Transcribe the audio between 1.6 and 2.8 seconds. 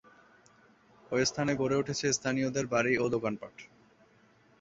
গড়ে উঠেছে স্থানীয়দের